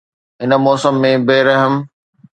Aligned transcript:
هن 0.41 0.51
موسم 0.65 0.95
۾ 1.09 1.11
بي 1.27 1.37
رحم 1.47 1.73